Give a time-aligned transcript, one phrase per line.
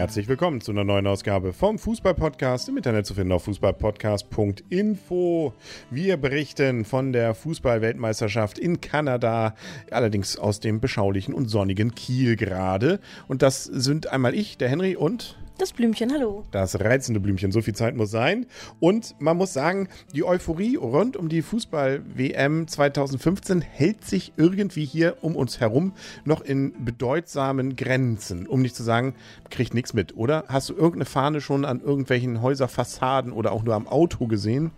[0.00, 5.52] Herzlich willkommen zu einer neuen Ausgabe vom Fußballpodcast im Internet zu finden auf fußballpodcast.info.
[5.90, 9.54] Wir berichten von der Fußballweltmeisterschaft in Kanada,
[9.90, 12.98] allerdings aus dem beschaulichen und sonnigen Kiel gerade.
[13.28, 16.44] Und das sind einmal ich, der Henry und das Blümchen, hallo.
[16.50, 18.46] Das reizende Blümchen, so viel Zeit muss sein.
[18.78, 25.18] Und man muss sagen, die Euphorie rund um die Fußball-WM 2015 hält sich irgendwie hier
[25.20, 25.92] um uns herum
[26.24, 28.46] noch in bedeutsamen Grenzen.
[28.46, 29.14] Um nicht zu sagen,
[29.50, 30.44] kriegt nichts mit, oder?
[30.48, 34.70] Hast du irgendeine Fahne schon an irgendwelchen Häuserfassaden oder auch nur am Auto gesehen?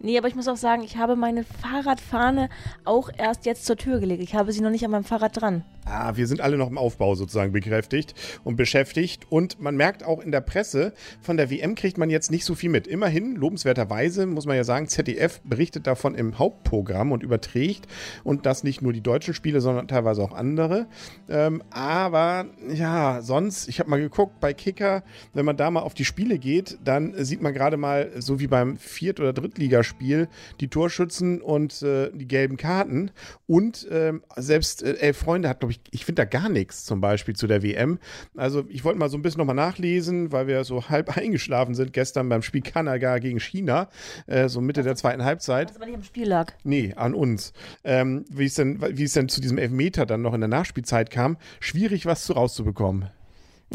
[0.00, 2.50] Nee, aber ich muss auch sagen, ich habe meine Fahrradfahne
[2.84, 4.22] auch erst jetzt zur Tür gelegt.
[4.22, 5.64] Ich habe sie noch nicht an meinem Fahrrad dran.
[5.86, 9.26] Ah, wir sind alle noch im Aufbau sozusagen bekräftigt und beschäftigt.
[9.28, 12.54] Und man merkt auch in der Presse, von der WM kriegt man jetzt nicht so
[12.54, 12.86] viel mit.
[12.86, 17.86] Immerhin, lobenswerterweise, muss man ja sagen, ZDF berichtet davon im Hauptprogramm und überträgt.
[18.22, 20.86] Und das nicht nur die deutschen Spiele, sondern teilweise auch andere.
[21.28, 25.02] Ähm, aber ja, sonst, ich habe mal geguckt, bei Kicker,
[25.34, 28.46] wenn man da mal auf die Spiele geht, dann sieht man gerade mal, so wie
[28.46, 30.28] beim Viert- oder Drittligaspiel,
[30.60, 33.10] die Torschützen und äh, die gelben Karten.
[33.46, 36.84] Und äh, selbst äh, Elf Freunde hat, glaube ich, ich, ich finde da gar nichts
[36.84, 37.98] zum Beispiel zu der WM.
[38.36, 41.92] Also ich wollte mal so ein bisschen nochmal nachlesen, weil wir so halb eingeschlafen sind
[41.92, 43.88] gestern beim Spiel Kanada gegen China,
[44.26, 45.70] äh, so Mitte der zweiten Halbzeit.
[45.70, 46.52] Was aber nicht am Spiel lag.
[46.64, 47.52] Nee, an uns.
[47.82, 51.10] Ähm, wie es denn, wie es denn zu diesem Elfmeter dann noch in der Nachspielzeit
[51.10, 53.10] kam, schwierig was zu rauszubekommen.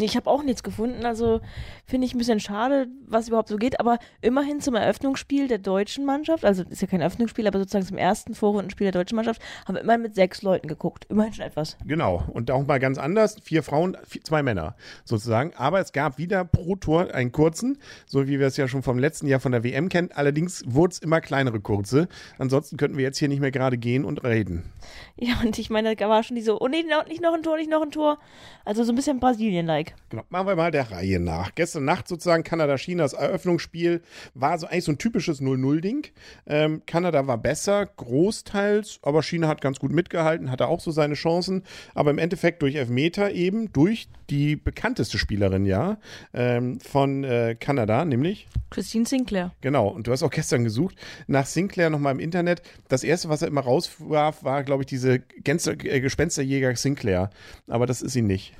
[0.02, 1.42] Ich habe auch nichts gefunden, also
[1.86, 6.06] finde ich ein bisschen schade, was überhaupt so geht, aber immerhin zum Eröffnungsspiel der deutschen
[6.06, 9.76] Mannschaft, also ist ja kein Eröffnungsspiel, aber sozusagen zum ersten Vorrundenspiel der deutschen Mannschaft, haben
[9.76, 11.06] wir immerhin mit sechs Leuten geguckt.
[11.10, 11.78] Immerhin schon etwas.
[11.86, 16.18] Genau, und auch mal ganz anders, vier Frauen, vier, zwei Männer sozusagen, aber es gab
[16.18, 19.52] wieder pro Tor einen kurzen, so wie wir es ja schon vom letzten Jahr von
[19.52, 23.42] der WM kennen, allerdings wurde es immer kleinere kurze, ansonsten könnten wir jetzt hier nicht
[23.42, 24.72] mehr gerade gehen und reden.
[25.18, 27.58] Ja, und ich meine, da war schon die so, oh nee, nicht noch ein Tor,
[27.58, 28.20] nicht noch ein Tor,
[28.66, 29.89] also so ein bisschen Brasilien-like.
[30.10, 30.24] Genau.
[30.30, 31.54] Machen wir mal der Reihe nach.
[31.56, 34.02] Gestern Nacht sozusagen Kanada-Chinas Eröffnungsspiel
[34.34, 36.08] war so eigentlich so ein typisches 0-0-Ding.
[36.48, 41.14] Ähm, Kanada war besser, großteils, aber China hat ganz gut mitgehalten, hatte auch so seine
[41.14, 41.64] Chancen.
[41.94, 45.98] Aber im Endeffekt durch Elfmeter eben, durch die bekannteste Spielerin, ja,
[46.34, 49.54] ähm, von äh, Kanada, nämlich Christine Sinclair.
[49.62, 50.96] Genau, und du hast auch gestern gesucht
[51.28, 52.62] nach Sinclair nochmal im Internet.
[52.88, 57.30] Das erste, was er immer rauswarf, war, glaube ich, diese Gänse, äh, Gespensterjäger Sinclair.
[57.68, 58.54] Aber das ist sie nicht.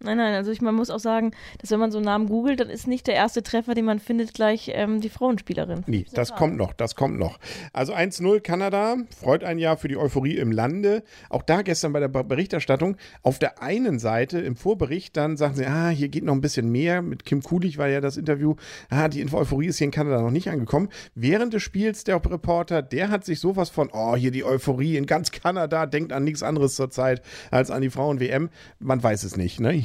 [0.00, 2.60] Nein, nein, also ich, man muss auch sagen, dass wenn man so einen Namen googelt,
[2.60, 5.82] dann ist nicht der erste Treffer, den man findet, gleich ähm, die Frauenspielerin.
[5.86, 6.38] Nee, das klar.
[6.38, 7.38] kommt noch, das kommt noch.
[7.72, 11.04] Also 1-0 Kanada, freut ein Jahr für die Euphorie im Lande.
[11.30, 15.66] Auch da gestern bei der Berichterstattung, auf der einen Seite im Vorbericht, dann sagen sie,
[15.66, 17.00] ah, hier geht noch ein bisschen mehr.
[17.00, 18.56] Mit Kim Kulich war ja das Interview,
[18.90, 20.90] ah, die Euphorie ist hier in Kanada noch nicht angekommen.
[21.14, 25.06] Während des Spiels, der Reporter, der hat sich sowas von, oh, hier die Euphorie in
[25.06, 28.50] ganz Kanada, denkt an nichts anderes zurzeit als an die Frauen-WM.
[28.80, 29.84] Man weiß es nicht, ne?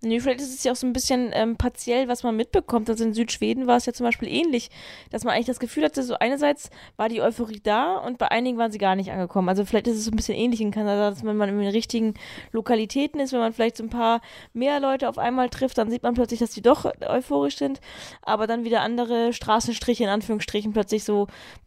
[0.00, 2.88] Nee, vielleicht ist es ja auch so ein bisschen ähm, partiell, was man mitbekommt.
[2.88, 4.70] Also in Südschweden war es ja zum Beispiel ähnlich,
[5.10, 8.58] dass man eigentlich das Gefühl hatte, so einerseits war die Euphorie da und bei einigen
[8.58, 9.48] waren sie gar nicht angekommen.
[9.48, 11.68] Also vielleicht ist es so ein bisschen ähnlich in Kanada, dass wenn man in den
[11.68, 12.14] richtigen
[12.52, 14.20] Lokalitäten ist, wenn man vielleicht so ein paar
[14.52, 17.80] mehr Leute auf einmal trifft, dann sieht man plötzlich, dass die doch euphorisch sind,
[18.22, 21.26] aber dann wieder andere Straßenstriche in Anführungsstrichen plötzlich so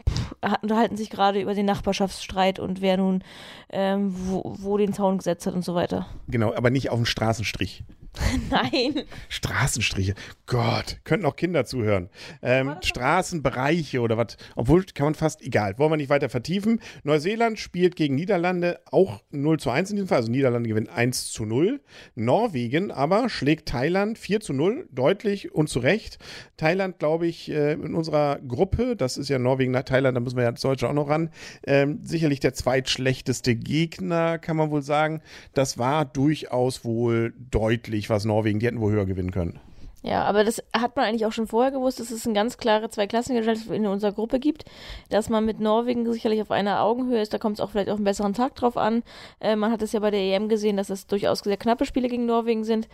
[0.09, 3.25] pff, unterhalten sich gerade über den Nachbarschaftsstreit und wer nun
[3.71, 6.07] ähm, wo, wo den Zaun gesetzt hat und so weiter.
[6.29, 7.83] Genau, aber nicht auf dem Straßenstrich.
[8.49, 9.03] Nein.
[9.29, 10.15] Straßenstriche.
[10.45, 12.09] Gott, könnten auch Kinder zuhören.
[12.41, 14.37] Ähm, Straßenbereiche oder was.
[14.55, 16.81] Obwohl, kann man fast, egal, wollen wir nicht weiter vertiefen.
[17.03, 20.17] Neuseeland spielt gegen Niederlande auch 0 zu 1 in diesem Fall.
[20.17, 21.81] Also Niederlande gewinnt 1 zu 0.
[22.15, 26.19] Norwegen aber schlägt Thailand 4 zu 0, deutlich und zu Recht.
[26.57, 30.35] Thailand, glaube ich, äh, in unserer Gruppe, das ist ja Norwegen nach Thailand, da müssen
[30.35, 31.29] wir ja als Deutsche auch noch ran,
[31.65, 35.21] ähm, sicherlich der zweitschlechteste Gegner, kann man wohl sagen.
[35.53, 39.59] Das war durchaus wohl deutlich ich was Norwegen, die hätten wohl höher gewinnen können.
[40.03, 42.89] Ja, aber das hat man eigentlich auch schon vorher gewusst, dass es eine ganz klare
[42.89, 44.65] Zweiklassengesellschaft in unserer Gruppe gibt,
[45.09, 47.33] dass man mit Norwegen sicherlich auf einer Augenhöhe ist.
[47.33, 49.03] Da kommt es auch vielleicht auf einen besseren Tag drauf an.
[49.39, 52.07] Äh, man hat es ja bei der EM gesehen, dass es durchaus sehr knappe Spiele
[52.07, 52.87] gegen Norwegen sind.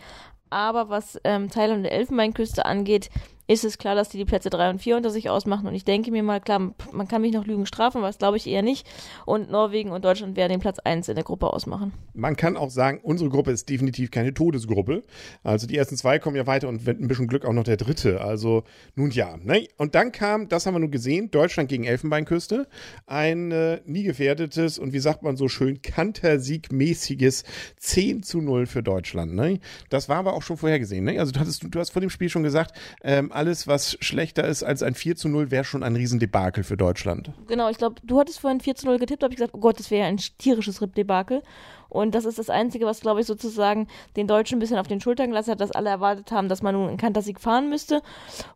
[0.50, 3.08] Aber was ähm, Thailand und der Elfenbeinküste angeht,
[3.48, 5.66] ist es klar, dass die die Plätze 3 und 4 unter sich ausmachen.
[5.66, 8.36] Und ich denke mir mal, klar, man kann mich noch Lügen strafen, aber das glaube
[8.36, 8.86] ich eher nicht.
[9.24, 11.94] Und Norwegen und Deutschland werden den Platz 1 in der Gruppe ausmachen.
[12.12, 15.02] Man kann auch sagen, unsere Gruppe ist definitiv keine Todesgruppe.
[15.42, 17.78] Also die ersten zwei kommen ja weiter und mit ein bisschen Glück auch noch der
[17.78, 18.20] dritte.
[18.20, 18.64] Also
[18.94, 19.38] nun ja.
[19.38, 19.66] Ne?
[19.78, 22.68] Und dann kam, das haben wir nun gesehen, Deutschland gegen Elfenbeinküste.
[23.06, 27.44] Ein äh, nie gefährdetes und wie sagt man so schön, Kantersiegmäßiges
[27.78, 29.34] 10 zu 0 für Deutschland.
[29.34, 29.60] Ne?
[29.88, 31.06] Das war aber auch schon vorhergesehen.
[31.06, 31.18] Ne?
[31.18, 34.64] Also du, hattest, du hast vor dem Spiel schon gesagt, ähm, alles, was schlechter ist
[34.64, 37.30] als ein 4 zu 0, wäre schon ein Riesendebakel für Deutschland.
[37.46, 39.78] Genau, ich glaube, du hattest vorhin 4 zu 0 getippt, habe ich gesagt, oh Gott,
[39.78, 41.42] das wäre ja ein tierisches Debakel.
[41.88, 43.86] Und das ist das Einzige, was, glaube ich, sozusagen
[44.16, 46.74] den Deutschen ein bisschen auf den Schultern gelassen hat, dass alle erwartet haben, dass man
[46.74, 48.02] nun in Kantersieg fahren müsste.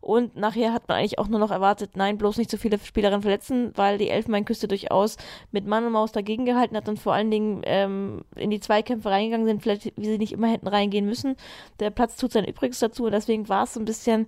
[0.01, 3.23] Und nachher hat man eigentlich auch nur noch erwartet, nein, bloß nicht so viele Spielerinnen
[3.23, 5.17] verletzen, weil die Elfenbeinküste durchaus
[5.51, 9.09] mit Mann und Maus dagegen gehalten hat und vor allen Dingen ähm, in die Zweikämpfe
[9.09, 11.35] reingegangen sind, vielleicht wie sie nicht immer hätten reingehen müssen.
[11.79, 14.27] Der Platz tut sein Übriges dazu und deswegen war es so ein bisschen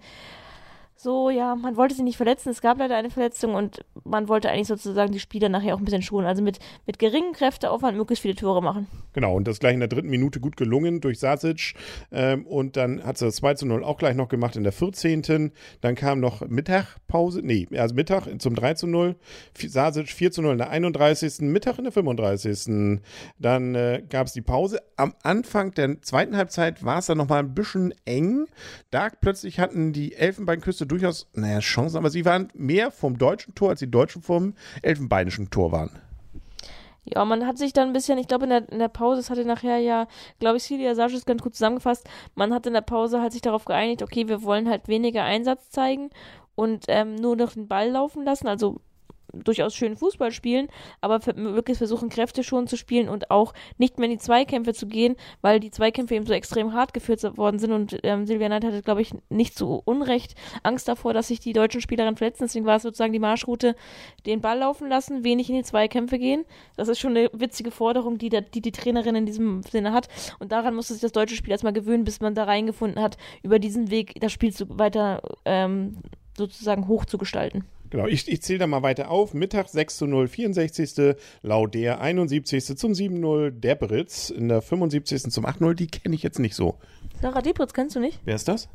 [0.98, 2.50] so, ja, man wollte sie nicht verletzen.
[2.50, 5.86] Es gab leider eine Verletzung und man wollte eigentlich sozusagen die Spieler nachher auch ein
[5.86, 6.26] bisschen schonen.
[6.26, 8.88] Also mit, mit geringem Kräfteaufwand möglichst viele Tore machen.
[9.12, 11.74] Genau, und das gleich in der dritten Minute gut gelungen durch Sasic.
[12.12, 14.72] Ähm, und dann hat sie das 2 zu 0 auch gleich noch gemacht in der
[14.72, 15.52] 14.
[15.82, 19.16] Dann kam noch Mittagpause, nee, also Mittag zum 3 zu 0.
[19.58, 21.42] Sasic 4 zu 0 in der 31.
[21.42, 23.02] Mittag in der 35.
[23.38, 24.82] Dann äh, gab es die Pause.
[24.96, 28.46] Am Anfang der zweiten Halbzeit war es dann nochmal ein bisschen eng.
[28.92, 33.56] Da plötzlich hatten die Elfenbeinküste Elfenbeinküste durchaus, naja, Chancen, aber sie waren mehr vom deutschen
[33.56, 35.92] Tor, als die Deutschen vom elfenbeinischen Tor waren.
[37.04, 39.30] Ja, man hat sich dann ein bisschen, ich glaube in der, in der Pause, das
[39.30, 40.08] hatte nachher ja,
[40.40, 43.66] glaube ich, Celia Sages ganz gut zusammengefasst, man hat in der Pause halt sich darauf
[43.66, 46.10] geeinigt, okay, wir wollen halt weniger Einsatz zeigen
[46.56, 48.82] und ähm, nur noch den Ball laufen lassen, also
[49.34, 50.68] durchaus schön Fußball spielen,
[51.02, 54.88] aber wirklich versuchen, Kräfte schon zu spielen und auch nicht mehr in die Zweikämpfe zu
[54.88, 58.64] gehen, weil die Zweikämpfe eben so extrem hart geführt worden sind und ähm, Silvia Neid
[58.64, 62.44] hatte, glaube ich, nicht zu Unrecht Angst davor, dass sich die deutschen Spielerinnen verletzen.
[62.44, 63.76] Deswegen war es sozusagen die Marschroute,
[64.26, 66.46] den Ball laufen lassen, wenig in die Zweikämpfe gehen.
[66.76, 70.08] Das ist schon eine witzige Forderung, die, der, die die Trainerin in diesem Sinne hat.
[70.40, 73.60] Und daran musste sich das deutsche Spiel erstmal gewöhnen, bis man da reingefunden hat, über
[73.60, 75.98] diesen Weg das Spiel zu, weiter ähm,
[76.38, 77.66] sozusagen hoch zu gestalten.
[77.96, 79.34] Genau, ich, ich zähle da mal weiter auf.
[79.34, 81.16] Mittag 6 zu 0, 64.
[81.44, 82.78] Lauder 71.
[82.78, 83.52] zum 7-0.
[83.52, 85.32] Debritz in der 75.
[85.32, 85.76] zum 8-0.
[85.76, 86.78] Die kenne ich jetzt nicht so.
[87.22, 88.20] Sarah Debritz kennst du nicht?
[88.26, 88.68] Wer ist das?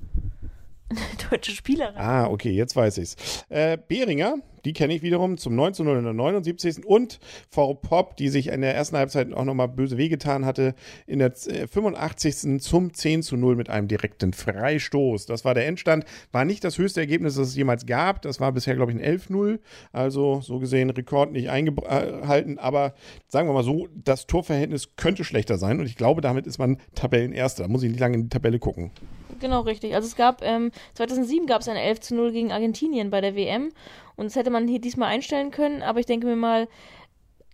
[1.30, 1.98] Deutsche Spielerin.
[1.98, 3.44] Ah, okay, jetzt weiß ich's.
[3.50, 6.84] Äh, Behringer die kenne ich wiederum zum 19 0 in der 79.
[6.84, 7.20] Und
[7.50, 10.74] Frau Pop, die sich in der ersten Halbzeit auch nochmal böse wehgetan hatte,
[11.06, 12.44] in der 85.
[12.44, 15.26] Äh, zum 10 zu 0 mit einem direkten Freistoß.
[15.26, 16.04] Das war der Endstand.
[16.32, 18.22] War nicht das höchste Ergebnis, das es jemals gab.
[18.22, 19.58] Das war bisher, glaube ich, ein 11-0.
[19.92, 22.58] Also so gesehen Rekord nicht eingehalten.
[22.58, 22.94] Aber
[23.28, 25.80] sagen wir mal so, das Torverhältnis könnte schlechter sein.
[25.80, 27.64] Und ich glaube, damit ist man Tabellenerster.
[27.64, 28.90] Da muss ich nicht lange in die Tabelle gucken.
[29.40, 29.94] Genau, richtig.
[29.94, 33.34] Also es gab, ähm, 2007 gab es ein 11 zu 0 gegen Argentinien bei der
[33.34, 33.72] WM.
[34.20, 36.68] Und das hätte man hier diesmal einstellen können, aber ich denke mir mal,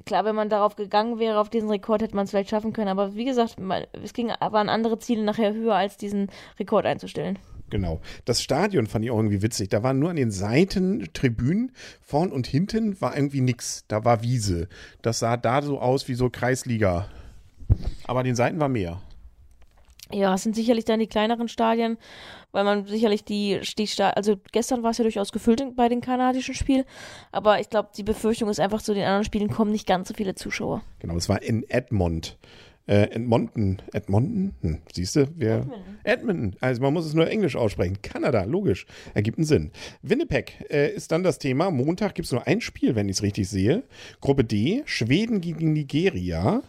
[0.04, 2.88] klar, wenn man darauf gegangen wäre, auf diesen Rekord, hätte man es vielleicht schaffen können.
[2.88, 3.56] Aber wie gesagt,
[4.02, 6.28] es ging, waren andere Ziele nachher höher, als diesen
[6.58, 7.38] Rekord einzustellen.
[7.70, 8.00] Genau.
[8.24, 9.68] Das Stadion fand ich auch irgendwie witzig.
[9.68, 11.70] Da waren nur an den Seiten Tribünen,
[12.00, 13.84] vorn und hinten war irgendwie nichts.
[13.86, 14.66] Da war Wiese.
[15.02, 17.08] Das sah da so aus wie so Kreisliga.
[18.08, 19.00] Aber an den Seiten war mehr.
[20.12, 21.98] Ja, es sind sicherlich dann die kleineren Stadien,
[22.52, 26.54] weil man sicherlich die, die also gestern war es ja durchaus gefüllt bei den kanadischen
[26.54, 26.84] Spielen,
[27.32, 30.14] aber ich glaube, die Befürchtung ist einfach, zu den anderen Spielen kommen nicht ganz so
[30.14, 30.82] viele Zuschauer.
[31.00, 32.38] Genau, es war in Edmond.
[32.88, 35.56] Äh, Edmonton, Edmonton, hm, siehst du, wer?
[35.56, 35.98] Edmonton.
[36.04, 38.00] Edmonton, also man muss es nur Englisch aussprechen.
[38.00, 39.72] Kanada, logisch, ergibt einen Sinn.
[40.02, 41.72] Winnipeg äh, ist dann das Thema.
[41.72, 43.82] Montag gibt es nur ein Spiel, wenn ich es richtig sehe.
[44.20, 46.62] Gruppe D, Schweden gegen Nigeria.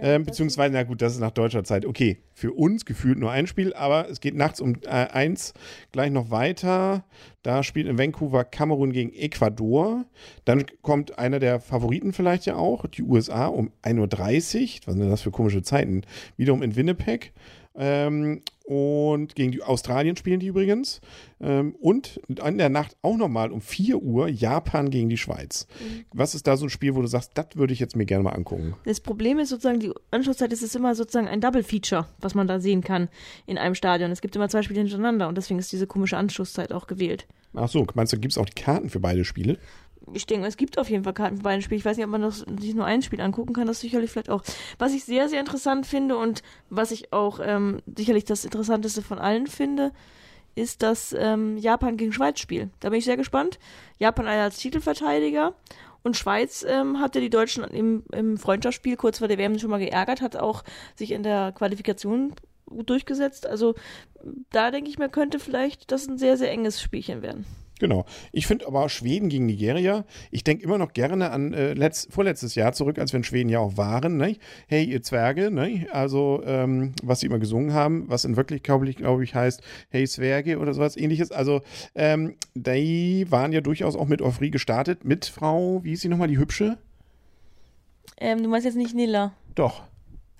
[0.00, 1.86] Ähm, beziehungsweise, na gut, das ist nach deutscher Zeit.
[1.86, 5.54] Okay, für uns gefühlt nur ein Spiel, aber es geht nachts um äh, eins
[5.92, 7.04] gleich noch weiter.
[7.42, 10.04] Da spielt in Vancouver Kamerun gegen Ecuador.
[10.44, 14.86] Dann kommt einer der Favoriten vielleicht ja auch, die USA um 1.30 Uhr.
[14.86, 16.02] Was sind das für komische Zeiten?
[16.36, 17.32] Wiederum in Winnipeg.
[17.76, 21.00] Ähm, und gegen die Australien spielen die übrigens.
[21.40, 25.68] Ähm, und in der Nacht auch nochmal um 4 Uhr Japan gegen die Schweiz.
[25.78, 26.04] Mhm.
[26.12, 28.24] Was ist da so ein Spiel, wo du sagst, das würde ich jetzt mir gerne
[28.24, 28.74] mal angucken?
[28.84, 32.58] Das Problem ist sozusagen, die Anschlusszeit ist es immer sozusagen ein Double-Feature, was man da
[32.58, 33.08] sehen kann
[33.46, 34.10] in einem Stadion.
[34.10, 37.28] Es gibt immer zwei Spiele hintereinander und deswegen ist diese komische Anschlusszeit auch gewählt.
[37.54, 39.58] Ach so, meinst du, gibt es auch die Karten für beide Spiele?
[40.12, 41.78] Ich denke, es gibt auf jeden Fall Karten für beide Spiele.
[41.78, 44.30] Ich weiß nicht, ob man das, sich nur ein Spiel angucken kann, das sicherlich vielleicht
[44.30, 44.42] auch.
[44.78, 49.18] Was ich sehr, sehr interessant finde und was ich auch ähm, sicherlich das Interessanteste von
[49.18, 49.92] allen finde,
[50.54, 52.70] ist das ähm, Japan gegen Schweiz Spiel.
[52.80, 53.58] Da bin ich sehr gespannt.
[53.98, 55.54] Japan als Titelverteidiger
[56.02, 59.70] und Schweiz ähm, hat ja die Deutschen im, im Freundschaftsspiel kurz vor der WM schon
[59.70, 60.62] mal geärgert, hat auch
[60.94, 62.32] sich in der Qualifikation
[62.70, 63.46] durchgesetzt.
[63.46, 63.74] Also
[64.50, 67.44] da denke ich mir, könnte vielleicht das ein sehr, sehr enges Spielchen werden.
[67.78, 68.06] Genau.
[68.32, 72.54] Ich finde aber Schweden gegen Nigeria, ich denke immer noch gerne an äh, letzt, vorletztes
[72.54, 74.16] Jahr zurück, als wir in Schweden ja auch waren.
[74.16, 74.36] Ne?
[74.66, 75.86] Hey, ihr Zwerge, ne?
[75.92, 80.58] also ähm, was sie immer gesungen haben, was in Wirklichkeit, glaube ich, heißt Hey Zwerge
[80.58, 81.32] oder sowas ähnliches.
[81.32, 81.60] Also
[81.94, 86.28] ähm, die waren ja durchaus auch mit Euphorie gestartet, mit Frau, wie ist sie nochmal,
[86.28, 86.78] die hübsche?
[88.18, 89.34] Ähm, du meinst jetzt nicht Nilla?
[89.54, 89.82] Doch.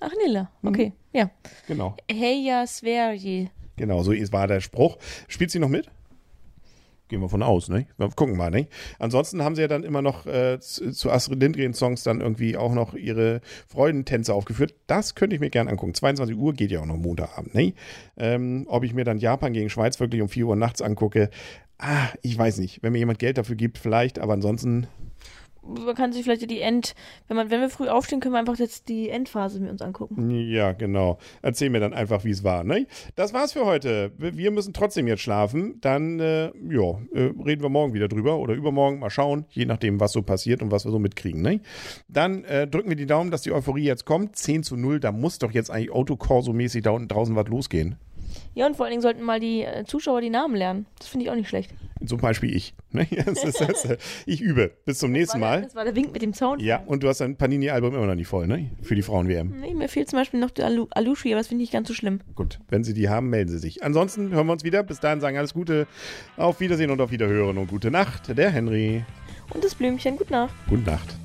[0.01, 0.69] Ach, Nilla, mhm.
[0.71, 1.19] okay, mhm.
[1.19, 1.31] ja.
[1.67, 1.97] Genau.
[2.11, 3.51] Hey ja Zwerge.
[3.77, 4.97] Genau, so war der Spruch.
[5.29, 5.91] Spielt sie noch mit?
[7.09, 7.87] Gehen wir von aus, ne?
[7.99, 8.67] Wir gucken mal, ne?
[8.99, 12.75] Ansonsten haben sie ja dann immer noch äh, zu, zu Astrid Lindgren-Songs dann irgendwie auch
[12.75, 14.75] noch ihre Freudentänze aufgeführt.
[14.89, 15.95] Das könnte ich mir gerne angucken.
[15.95, 17.75] 22 Uhr geht ja auch noch Montagabend, ne?
[18.17, 21.31] Ähm, ob ich mir dann Japan gegen Schweiz wirklich um 4 Uhr nachts angucke,
[21.79, 22.83] ah, ich weiß nicht.
[22.83, 24.89] Wenn mir jemand Geld dafür gibt, vielleicht, aber ansonsten
[25.67, 26.95] man kann sich vielleicht die End,
[27.29, 30.31] wenn man, wenn wir früh aufstehen, können wir einfach jetzt die Endphase mit uns angucken.
[30.31, 31.19] Ja, genau.
[31.43, 32.65] Erzähl mir dann einfach, wie es war.
[32.65, 32.87] Ne?
[33.15, 34.13] Das war's für heute.
[34.19, 35.81] Wir müssen trotzdem jetzt schlafen.
[35.81, 38.99] Dann, äh, ja, äh, reden wir morgen wieder drüber oder übermorgen.
[38.99, 41.43] Mal schauen, je nachdem, was so passiert und was wir so mitkriegen.
[41.43, 41.61] Ne?
[42.09, 44.37] Dann äh, drücken wir die Daumen, dass die Euphorie jetzt kommt.
[44.37, 47.97] 10 zu 0, da muss doch jetzt eigentlich Autokorso-mäßig da unten draußen was losgehen.
[48.57, 50.87] Ja, und vor allen Dingen sollten mal die äh, Zuschauer die Namen lernen.
[50.99, 51.75] Das finde ich auch nicht schlecht.
[52.07, 52.75] Zum Beispiel ich.
[52.91, 53.07] Ne?
[53.17, 54.71] Äh, ich übe.
[54.87, 55.63] Bis zum nächsten Mal.
[55.63, 56.59] das war der Wink mit dem Zaun.
[56.61, 58.71] Ja, und du hast dein Panini-Album immer noch nicht voll, ne?
[58.81, 59.61] Für die Frauen-WM.
[59.61, 61.89] Nee, mir fehlt zum Beispiel noch der Alu Alushi, aber das finde ich nicht ganz
[61.89, 62.21] so schlimm.
[62.35, 63.85] Gut, wenn Sie die haben, melden Sie sich.
[63.85, 64.83] Ansonsten hören wir uns wieder.
[64.83, 65.87] Bis dahin sagen alles Gute.
[66.39, 68.37] Auf Wiedersehen und auf Wiederhören und gute Nacht.
[68.37, 69.05] Der Henry.
[69.53, 70.55] Und das Blümchen, gute Nacht.
[70.69, 71.17] Gute Nacht.